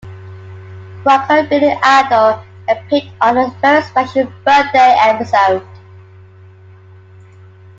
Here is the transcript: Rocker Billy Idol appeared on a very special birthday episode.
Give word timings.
Rocker 1.05 1.47
Billy 1.47 1.77
Idol 1.83 2.43
appeared 2.67 3.13
on 3.21 3.37
a 3.37 3.51
very 3.61 3.83
special 3.83 4.23
birthday 4.43 4.95
episode. 4.99 5.61